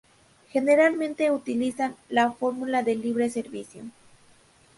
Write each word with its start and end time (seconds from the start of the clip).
Generalmente 0.51 1.29
utilizan 1.29 1.95
la 2.09 2.31
fórmula 2.31 2.81
de 2.81 2.95
libre 2.95 3.29
servicio. 3.29 3.83